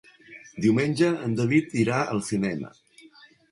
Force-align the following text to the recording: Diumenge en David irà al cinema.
Diumenge 0.65 1.09
en 1.27 1.37
David 1.41 1.77
irà 1.83 2.01
al 2.17 2.25
cinema. 2.33 2.75